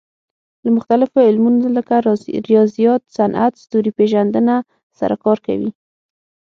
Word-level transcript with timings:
له 0.63 0.69
مختلفو 0.77 1.17
علومو 1.27 1.73
لکه 1.77 1.95
ریاضیات، 2.49 3.01
صنعت، 3.17 3.53
ستوري 3.63 3.91
پېژندنه 3.97 4.55
سره 4.99 5.15
کار 5.23 5.37
کوي. 5.45 5.69